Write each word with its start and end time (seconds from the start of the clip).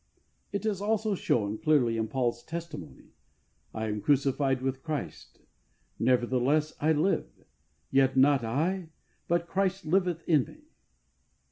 It 0.51 0.65
is 0.65 0.81
also 0.81 1.13
shown 1.13 1.59
clearly 1.59 1.95
in 1.95 2.07
Paul's 2.07 2.41
testimony, 2.43 3.13
"I 3.71 3.85
am 3.87 4.01
crucified 4.01 4.63
with 4.63 4.81
Christ, 4.81 5.41
nevertheless 5.99 6.73
I 6.79 6.91
live, 6.91 7.45
yet 7.91 8.17
not 8.17 8.43
I, 8.43 8.89
but 9.27 9.45
Christ 9.45 9.85
liveth 9.85 10.27
in 10.27 10.45
me." 10.45 10.63